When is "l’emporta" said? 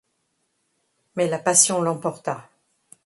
1.83-2.49